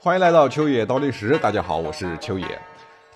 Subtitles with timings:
[0.00, 2.46] 欢迎来到秋野倒计时，大家好，我是秋野。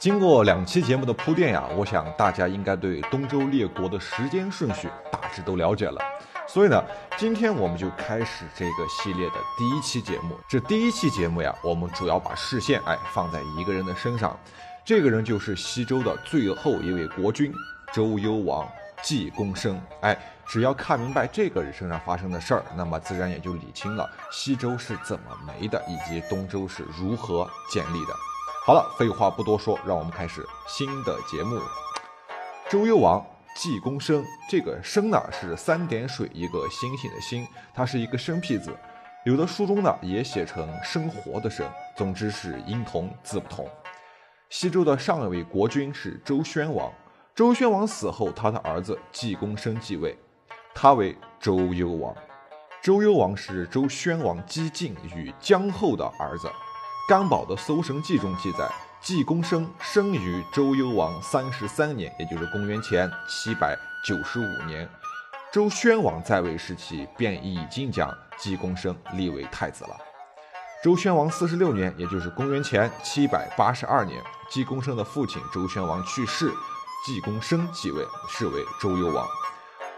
[0.00, 6.02] 经过两期节目的铺垫呀，我想大家应该对东周列国的时间顺序大致都了解了。
[6.48, 6.84] 所以呢，
[7.16, 10.36] 今天我们就开始这个系列的第一期节目。
[10.48, 14.36] 这第一期节目呀，我们主要把视线哎放在一个人的身上，
[14.84, 17.54] 这个人就是西周的最后一位国君
[17.92, 18.68] 周幽王
[19.02, 19.80] 季公生。
[20.00, 20.18] 哎，
[20.52, 28.14] 只要看明白这个人身上发生的事儿，那么自然也就理清了西周是怎么没的，以及东周是如何建立的。
[28.66, 31.58] 好了，废话不多说，让我们开始新的节目。
[32.68, 33.24] 周幽王
[33.56, 38.76] 季公生，这个生呢是三点水一个星星的星，它是一个生僻字，
[39.24, 41.66] 有的书中呢也写成生活的生，
[41.96, 43.66] 总之是音同字不同。
[44.50, 46.92] 西周的上一位国君是周宣王，
[47.34, 50.14] 周宣王死后，他的儿子季公生继位，
[50.74, 52.14] 他为周幽王。
[52.82, 56.50] 周幽王是周宣王姬晋与姜后的儿子。
[57.08, 58.68] 干宝的《搜神记》中记载，
[59.00, 64.88] 季公生生于周幽王三十三年，也就是公元前七百九十五年。
[65.52, 69.96] 周宣王在位时期便已经将季公生立为太子了。
[70.82, 76.50] 周宣王四十六年，也就是公元前七百八十二年，季公生的父亲周宣王去世，
[77.04, 79.26] 季公生继位，是为周幽王。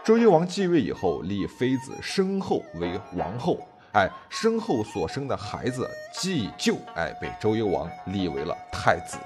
[0.05, 3.57] 周幽王继位以后，立妃子申后为王后。
[3.93, 9.17] 哎，身后所生的孩子季就，哎，被周幽王立为了太子。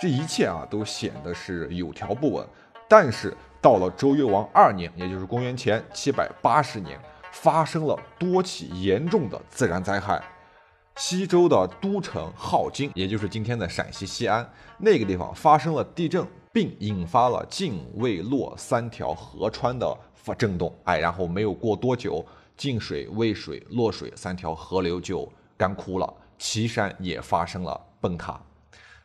[0.00, 2.46] 这一切啊，都显得是有条不紊。
[2.88, 6.98] 但是到了周幽王二年，也就是公元前七百八十年，
[7.30, 10.22] 发生了多起严重的自然灾害。
[10.96, 20.74] 西周的都城镐京，也就是今天的陕西西安那个地方，发生了地震，并引发了晋、渭、洛三条河川的发震动。
[20.84, 22.24] 哎，然后没有过多久。
[22.56, 28.38] 晋水、渭水、洛水三条河流就干枯了，岐山也发生了崩塌，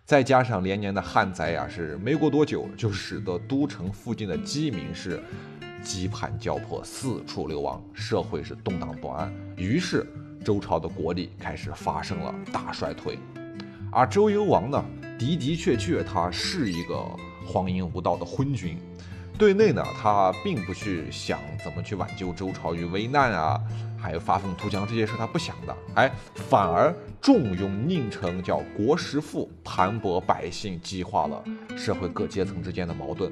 [0.03, 5.23] 再加上连年的旱灾呀，是没过多久就使得都城附近的饥民是
[5.81, 9.33] 饥寒交迫，四处流亡，社会是动荡不安。
[9.55, 10.05] 于是
[10.43, 13.17] 周朝的国力开始发生了大衰退，
[13.89, 14.85] 而周幽王呢，
[15.17, 17.09] 的的确确他是一个
[17.45, 18.77] 荒淫无道的昏君。
[19.37, 23.59] 对内呢，他并不去想怎么去挽救周朝于危难啊，
[23.97, 31.43] 还有发愤图强这些事他不想的，哎，反而重用宁城，叫国实父，盘剥百姓，激化了
[31.75, 33.29] 社会各阶层之间的矛盾。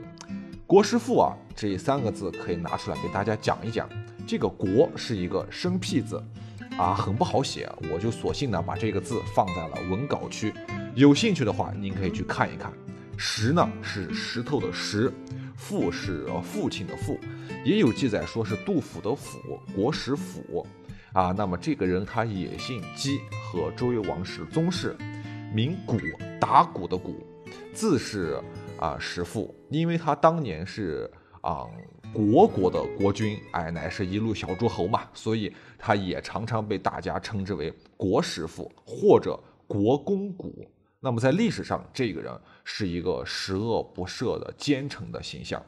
[0.67, 3.87] 国师父啊，这三个字可以拿出来给大家讲一讲。
[4.27, 6.21] 这个“国”是一个生僻字，
[6.77, 10.53] 啊，很不好写，我就索性呢把这个字放在了文稿区。
[10.95, 12.71] 有兴趣的话，您可以去看一看。
[13.17, 15.11] 石呢是石头的石。
[15.55, 17.17] 父是父亲的父，
[17.63, 19.39] 也有记载说是杜甫的甫，
[19.73, 20.67] 国史甫
[21.13, 21.31] 啊。
[21.31, 24.93] 那么这个人他也姓姬，和周幽王是宗室，
[25.53, 25.97] 名鼓，
[26.37, 27.25] 打鼓的鼓，
[27.71, 28.37] 字是
[28.77, 29.55] 啊石父。
[29.69, 31.09] 因为他当年是
[31.39, 31.65] 啊
[32.11, 40.67] 国国的国君，哎，乃是一路小诸侯嘛，所以他也常常被大家称之为国石父或者国公鼓。
[41.05, 42.31] 那么在历史上，这个人
[42.63, 45.61] 是一个十恶不赦的奸臣的形象。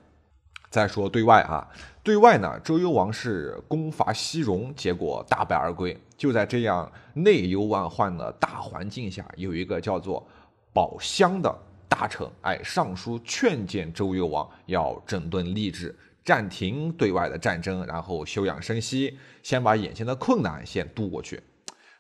[0.70, 1.68] 再说对外啊，
[2.02, 6.02] 对外呢，周幽王是攻伐西戎，结果大败而归。
[6.16, 10.26] 就在这样内忧外患的大环境下，有一个叫做
[10.72, 11.54] 宝相的
[11.90, 15.94] 大臣，哎，上书劝谏周幽王要整顿吏治，
[16.24, 21.44] 暂停对外的战争，然后休养生息，先把眼前的困难先渡过去。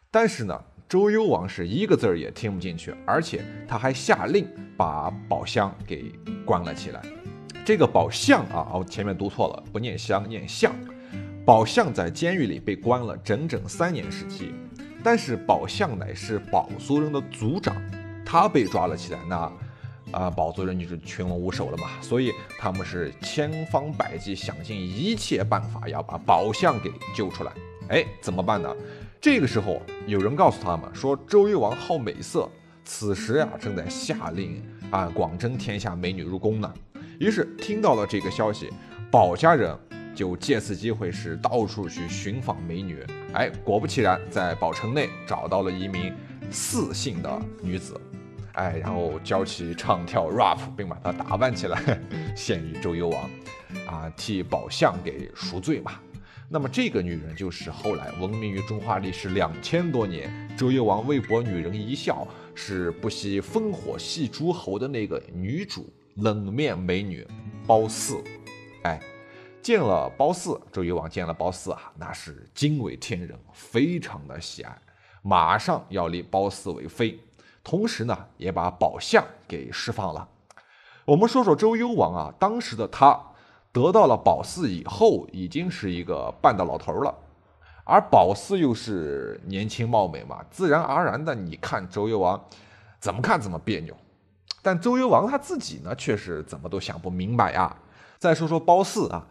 [0.09, 0.63] 但是呢。
[0.87, 4.47] 周幽王是一个字儿也听不进去，而且他还下令
[4.77, 6.11] 把宝相给
[6.45, 7.01] 关了起来。
[7.65, 10.71] 这个宝相啊，哦，前面读错了，不念相，念相。
[11.43, 14.53] 宝相在监狱里被关了整整三年时期，
[15.03, 17.75] 但是宝相乃是宝族人的族长，
[18.23, 19.51] 他被抓了起来，那
[20.11, 21.89] 啊，宝族人就是群龙无首了嘛。
[21.99, 27.51] 所以他们是千方百计，想尽一切办法要把宝相给救出来。
[27.89, 28.71] 哎，怎么办呢？
[29.25, 32.47] 这个时候，有人告诉他们说，周幽王好美色，
[32.83, 36.71] 此时呀正在下令啊广征天下美女入宫呢。
[37.19, 38.71] 于是听到了这个消息，
[39.09, 39.75] 保家人
[40.13, 43.03] 就借此机会是到处去寻访美女。
[43.33, 46.13] 哎，果不其然，在宝城内找到了一名
[46.51, 47.99] 四姓的女子，
[48.53, 51.99] 哎，然后教其唱跳 rap，并把她打扮起来，
[52.35, 53.23] 献于周幽王，
[53.87, 55.93] 啊，替宝相给赎罪嘛。
[56.55, 62.25] 那么这个女人就是后来闻名于中华历史两千多年，周幽王为博女人一笑，
[62.55, 67.27] 是不惜烽火戏诸侯的那个女主冷面美女
[67.67, 68.23] 褒姒。
[68.83, 69.01] 哎，
[69.61, 74.73] 见了褒姒，周幽王见了褒姒啊，那是惊为天人，非常的喜爱。
[75.23, 77.19] 马上要立褒姒为妃，
[77.65, 80.25] 同时呢，也把宝相给释放了。
[81.03, 83.21] 我们说说周幽王啊，当时的他
[83.75, 87.13] 得到了褒姒以后，已经是一个半大老头了，
[87.83, 92.41] 而褒姒又是年轻貌美嘛，自然而然的，你看周幽王
[93.01, 93.93] 怎么看怎么别扭。
[94.61, 97.75] 但周幽王他自己呢，却是怎么都想不明白呀。
[98.17, 99.27] 再说说褒姒啊。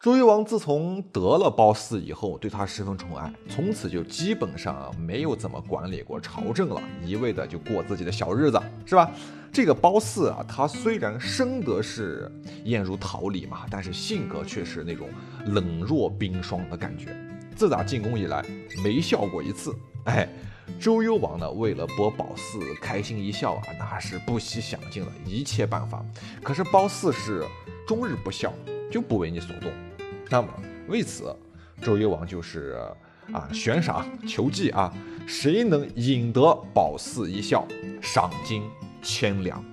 [0.00, 9.10] 周幽王自从得了褒姒以后，对他十分宠爱，从此就基本上没有怎么管理过朝政了，一味的就过自己的小日子，是吧？
[9.52, 12.30] 这个褒姒啊，她虽然生得是
[12.62, 15.08] 艳如桃李嘛，但是性格却是那种
[15.46, 17.16] 冷若冰霜的感觉。
[17.56, 18.40] 自打进宫以来，
[18.84, 19.74] 没笑过一次。
[20.04, 20.28] 哎，
[20.78, 26.04] 周幽王呢，为了博褒姒开心一笑啊，那是不惜想尽了一切办法。
[26.40, 27.44] 可是褒姒是
[27.84, 28.54] 终日不笑，
[28.92, 29.72] 就不为你所动。
[30.30, 30.48] 那么
[30.88, 31.34] 为此，
[31.80, 32.78] 周幽王就是
[33.32, 34.92] 啊悬赏求计啊，
[35.26, 37.66] 谁能引得褒姒一笑，
[38.00, 38.62] 赏金
[39.02, 39.64] 千两。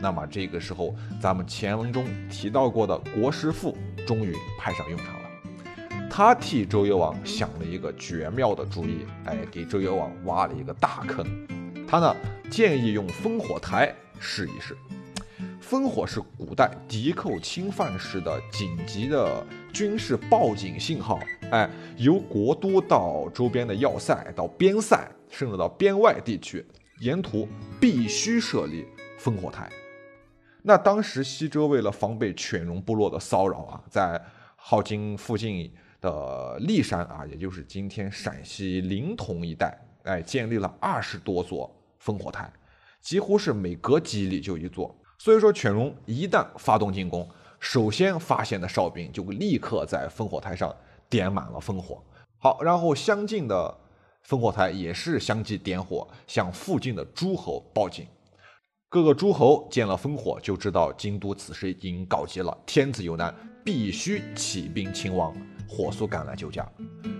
[0.00, 3.76] 那么这个时候，咱们前文中提到过的国师傅
[4.06, 5.20] 终于派上用场了。
[6.10, 11.24] 他替周幽王想了一个绝妙的主意，哎，给周幽王挖了一个大坑。
[11.88, 12.14] 他呢
[12.50, 14.76] 建议用烽火台试一试。
[15.60, 19.44] 烽火是古代敌寇侵犯时的紧急的
[19.74, 21.18] 军事报警信号。
[21.50, 26.64] 哎，由国都到周边的要塞，到边塞，甚至到边外地区，
[27.00, 27.48] 沿途
[27.80, 28.86] 必须设立
[29.18, 29.68] 烽火台。
[30.62, 34.18] 那当时西周为了防备犬戎部落的骚扰啊，在
[34.58, 41.68] 镐京附近的骊山啊，也就是今天陕西临潼一带，哎，建立了二十多座
[42.02, 42.50] 烽火台，
[43.00, 44.96] 几乎是每隔几里就一座。
[45.18, 47.28] 所以说，犬戎一旦发动进攻，
[47.64, 50.72] 首先发现的哨兵就立刻在烽火台上
[51.08, 51.98] 点满了烽火。
[52.38, 53.74] 好，然后相近的
[54.28, 58.06] 烽火台也是相继点火，向附近的诸侯报警。
[58.90, 63.34] 各个诸侯见了烽火，就知道京都此时已经告急了，天子有难，
[63.64, 65.34] 必须起兵勤王，
[65.66, 66.70] 火速赶来救驾。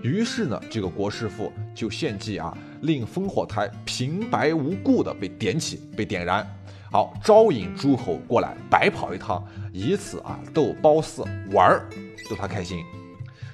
[0.03, 6.47] 于是呢，这个国师傅就献计啊，令烽火台平白无故的被点起，被点燃。
[6.95, 11.89] 好，招引诸侯过来白跑一趟，以此啊逗褒姒玩儿，
[12.29, 12.85] 逗他开心。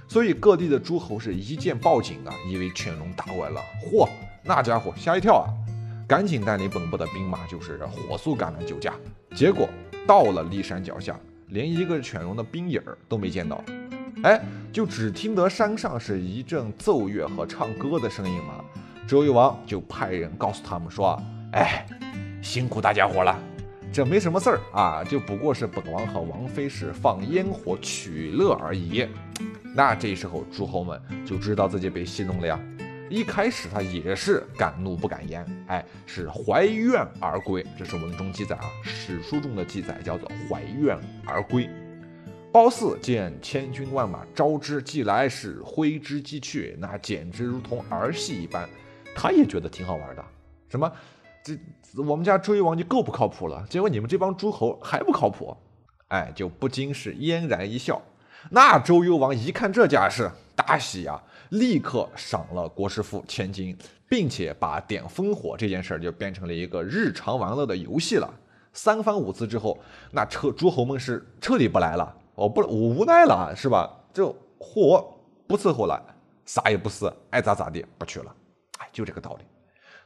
[0.08, 4.08] 所以各地的诸侯是一见报警啊，以为犬戎打过来了，嚯，
[4.44, 5.50] 那家伙吓一跳啊，
[6.08, 8.94] 赶紧带领本部的兵马，就是火速赶来救驾。
[9.34, 9.68] 结果
[10.06, 13.64] 到了骊山脚下，连一个犬戎的兵影儿都没见到，
[14.22, 14.40] 哎，
[14.72, 18.64] 就只听得山上是一阵奏乐和唱歌的声音嘛。
[19.08, 21.20] 周幽王就派人告诉他们说，
[21.54, 21.88] 哎。
[22.42, 23.40] 辛苦大家伙了，
[23.94, 29.08] 这没什么事儿啊，就不过是本王和王妃是放烟火取乐而已。
[29.76, 32.60] 那这时候诸侯们就知道自己被戏弄了呀。
[33.10, 37.66] 一开始他也是敢怒不敢言，哎，是怀怨而归。
[37.78, 41.70] 这是文中记载啊，史书中的记载叫做怀怨而归。
[42.52, 48.68] 褒姒见千军万马招之即来，是挥之即去，那简直如同儿戏一般。
[49.16, 50.26] 他也觉得挺好玩的，
[50.70, 50.92] 什么？
[51.44, 51.58] 这
[51.98, 55.56] 我们家周幽王就够不靠谱了，结果你们这帮诸侯还不靠谱，
[56.08, 58.02] 哎，就不禁是嫣然一笑。
[58.50, 63.78] 那周幽王一看这架势，大喜呀，立刻赏了国师傅千金，
[64.10, 68.34] 并且把点烽火这件事儿就变成了一个日常玩乐的游戏了。
[68.74, 69.78] 三番五次之后，
[70.12, 73.90] 那彻诸侯们是彻底不来了，我不我无奈了，是吧？
[74.14, 75.06] 就火
[75.46, 76.02] 不伺候了，
[76.46, 78.34] 啥也不是，爱咋咋地，不去了，
[78.80, 79.46] 哎，就这个道理。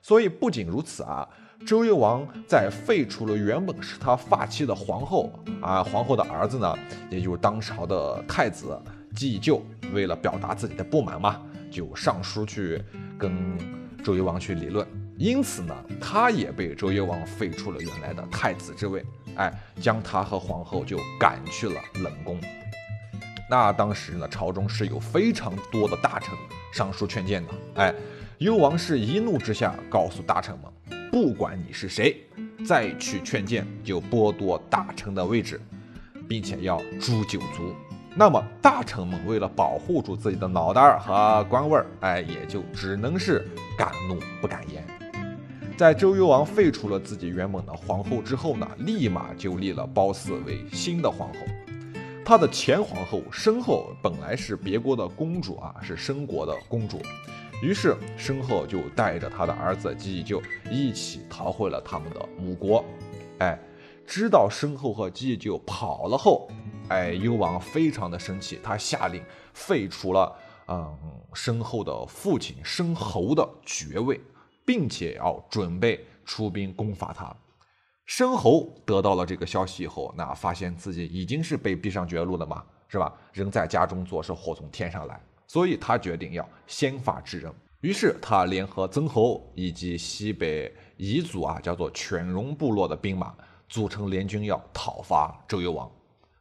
[0.01, 1.27] 所以不仅如此啊，
[1.63, 5.31] 周幽王在废除了原本是他发妻的皇后
[5.61, 6.75] 啊，皇后的儿子呢，
[7.09, 8.79] 也就是当朝的太子
[9.15, 9.61] 季就，
[9.93, 12.83] 为了表达自己的不满嘛，就上书去
[13.17, 13.57] 跟
[14.03, 14.87] 周幽王去理论。
[15.17, 22.39] 因此呢，他也被周幽王废除了原来的太子之位，哎，将他和皇后就赶去了冷宫。
[23.49, 26.35] 那当时呢，朝中是有非常多的大臣
[26.73, 27.95] 上书劝谏的，哎。
[28.39, 30.69] 幽王是一怒之下告诉大臣们
[31.11, 32.17] ：“不管你是谁，
[32.65, 35.61] 再去劝谏就剥夺大臣的位置，
[36.27, 37.73] 并且要诛九族。”
[38.17, 43.45] 那么大臣们为了保护住自己的脑袋和官位，哎，也就只能是
[43.77, 44.85] 敢怒不敢言。
[45.75, 51.39] 在周幽王废除了自己原本的皇后之后呢，立马就立了褒姒为新的皇后。
[52.23, 57.01] 他的前皇后申后本来是别国的公主啊，是申国的公主。
[57.61, 62.83] 于是申后就带着他的儿子季就一起逃回了他们的母国。
[63.39, 63.57] 哎，
[64.05, 66.49] 知道申后和季就跑了后，
[66.89, 70.35] 哎，幽王非常的生气，他下令废除了
[70.67, 70.97] 嗯
[71.33, 74.19] 申后的父亲申侯的爵位，
[74.65, 77.35] 并且要准备出兵攻伐他。
[78.05, 83.11] 申侯得到了这个消息以后，那发现自己已经是被逼上绝路了嘛，是吧？
[83.33, 87.51] 人在家中坐，是祸从天上来，所以他决定要先发制人。
[87.81, 93.33] 于是他联合曾侯以及西北彝族啊，叫做犬戎部落的兵马，
[93.69, 95.91] 组成联军要讨伐周幽王。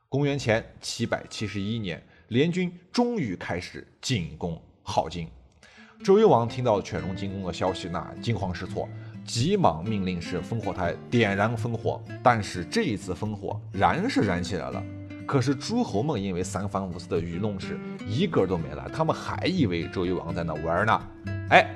[0.09, 5.29] 公元前七百七十一年，联军终于开始进攻镐京。
[6.03, 8.89] 周幽王听到犬戎进攻的消息，那惊慌失措。
[9.27, 14.85] 急忙命令是烽火台点燃烽火，但是这一次烽火燃是燃起来了，
[15.27, 21.03] 可是诸侯们因为三番五次的愚弄，是一个都没来，他们还以为周幽王在那玩呢。
[21.51, 21.67] 哎，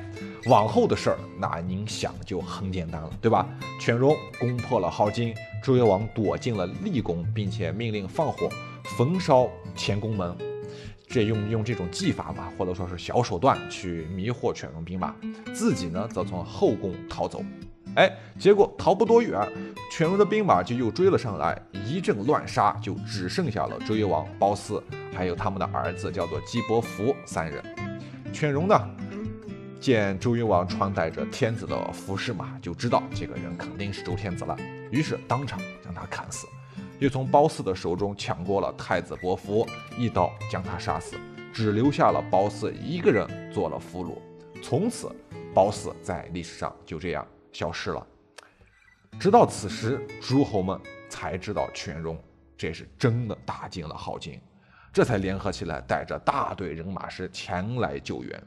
[0.47, 3.47] 往后的事儿，那您想就很简单了，对吧？
[3.81, 8.49] 犬戎攻破了镐京，周幽王躲进了厉宫，并且命令放火
[8.97, 10.37] 焚烧前宫门。
[11.07, 15.15] 这用用这种技法吧，或者说是小手段去迷惑犬戎兵马，
[15.55, 17.43] 自己呢则从后宫逃走。
[17.97, 19.41] 哎，结果逃不多远，
[19.91, 27.63] 犬戎的兵马就又追了上来，一阵乱杀，就只剩下了周幽王、褒姒，还有他们的儿子叫做姬伯符三人。
[28.33, 28.91] 犬戎呢，
[29.81, 34.57] 见周幽王穿戴着天子的服饰嘛，就知道这个人肯定是周天子了，
[34.93, 36.47] 于是当场将他砍死。
[37.01, 39.67] 又从褒姒的手中抢过了太子伯服，
[39.97, 41.17] 一刀将他杀死，
[41.53, 44.19] 只留下了褒姒一个人做了俘虏。
[44.63, 45.11] 从此，
[45.55, 48.07] 褒姒在历史上就这样消失了。
[49.19, 50.79] 直到此时，诸侯们
[51.09, 52.17] 才知道犬戎
[52.57, 54.41] 这是真的打进了镐京，
[54.93, 58.47] 这才联合起来，带着大队人马是前来救援。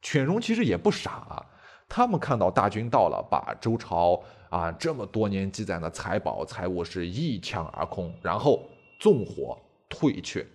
[0.00, 1.46] 犬戎其实也不傻啊。
[1.88, 8.66] 他们看到大军到了，把周朝啊这么多年积攒的财宝财物是一抢而空，然后
[8.98, 9.60] 纵火
[9.90, 10.46] 退却，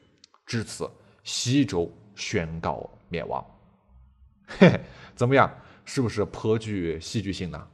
[0.48, 0.90] 至此
[1.24, 3.46] 西周宣告灭亡。
[4.48, 4.80] 嘿 嘿，
[5.16, 5.48] 怎么样？
[5.90, 7.68] 是不是颇具戏剧性呢？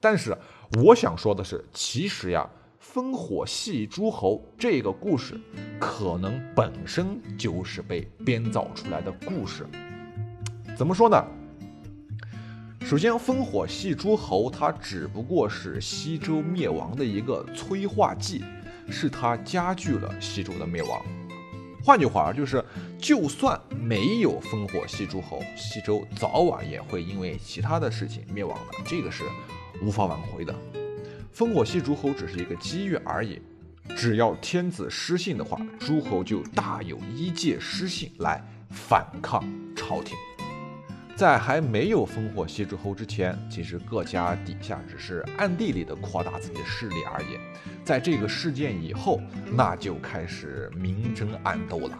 [0.00, 0.34] 但是
[0.82, 2.48] 我想说的是，其实呀，
[2.82, 5.38] 烽火戏诸侯这个故事，
[5.78, 9.66] 可能本身就是被编造出来的故事。
[10.74, 11.22] 怎么说呢？
[12.80, 18.42] 首先，烽火戏诸侯，它只不过是西周灭亡的一个催化剂，
[18.88, 21.04] 是它加剧了西周的灭亡。
[21.84, 22.64] 换句话就是，
[23.00, 29.24] 就算没有烽火戏诸侯，西周早晚也会因为其他的事情灭亡的，这个是
[29.82, 30.54] 无法挽回的。
[31.34, 33.40] 烽火戏诸侯只是一个机遇而已，
[33.96, 39.42] 只要天子失信的话，诸侯就大有依借失信来反抗
[39.74, 40.14] 朝廷。
[41.16, 47.38] 在还没有烽火戏诸侯之前，其实各家底下只是暗地里的扩大自己的势力而已。
[47.84, 49.20] 在这个事件以后，
[49.52, 51.98] 那就开始明争暗斗了。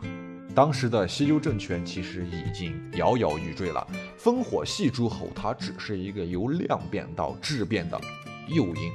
[0.54, 3.86] 当时的西周政权其实已经摇摇欲坠了，
[4.18, 8.00] 烽火戏诸侯它只是一个由量变到质变的
[8.48, 8.92] 诱因，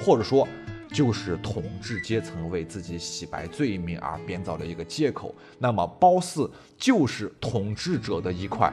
[0.00, 0.46] 或者说
[0.92, 5.34] 就是统治阶层为自己洗白罪名而编造的一个借口。
[5.58, 8.72] 那么褒姒就是统治者的一块。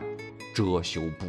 [0.56, 1.26] 遮羞布。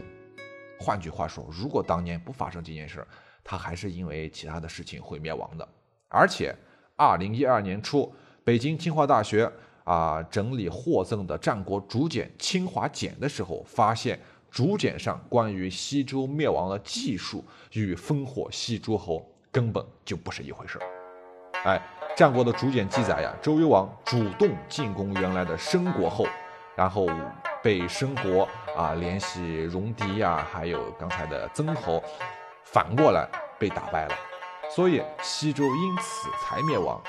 [0.78, 3.08] 换句话说，如果当年不发生这件事儿，
[3.42, 5.68] 他还是因为其他的事情会灭亡的。
[6.06, 6.54] 而且，
[6.94, 9.50] 二零一二年初，北京清华大学
[9.86, 20.84] 啊整理获赠的战国竹简《清华简》的时候，发现竹简上关于西周灭亡的记述与烽火戏诸侯根本就不是一回事儿。
[21.64, 21.80] 哎，
[22.14, 26.26] 战国的竹简记载呀，周幽王主动进攻原来的申国后，
[26.76, 27.08] 然后。
[27.62, 32.00] 被申国啊联系戎狄呀，还有刚才的曾侯，
[32.64, 33.28] 反过来
[33.58, 34.14] 被打败了，
[34.70, 37.02] 所以西周因此才灭亡。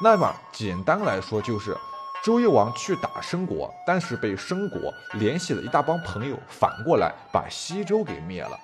[0.00, 1.76] 那么简单来说，就是
[2.24, 8.58] 周幽王去打申国，但是被申国联系了一大帮朋友，反过来把西周给灭了。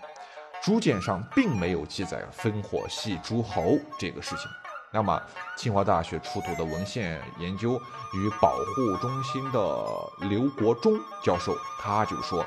[0.62, 4.48] 竹简上并没有记载烽火戏诸侯这个事情。
[4.90, 5.20] 那么，
[5.56, 7.72] 清华大学出土的文献研究
[8.14, 9.58] 与保护中心的
[10.28, 12.46] 刘国忠教授，他就说，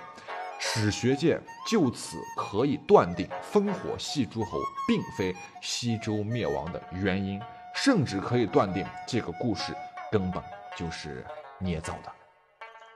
[0.58, 7.38] 史学界就此可以断定，烽火戏诸侯并非西周灭亡的原因，
[7.78, 9.74] 甚至可以断定这个故事
[10.12, 10.44] 根本
[10.76, 11.26] 就是
[11.58, 12.12] 捏造的。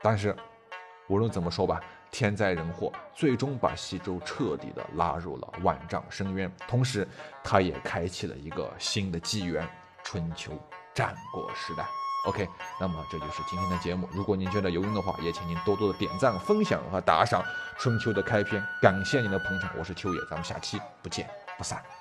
[0.02, 0.36] 但是，
[1.08, 1.80] 无论怎么说吧。
[2.14, 7.08] 天灾人祸最终把西周彻底的拉入了万丈深渊，同时，
[7.42, 9.66] 它也开启了一个新的纪元——
[10.04, 10.52] 春秋
[10.94, 11.86] 战国时代。
[12.28, 12.46] OK，
[12.82, 14.10] 那么这就是今天的节目。
[14.12, 17.42] 如果您觉得有用的话，也请您多多的点赞、分享和打赏。
[17.80, 22.01] 春秋的开篇，感谢您的捧场，我是秋野，咱们下期不见不散。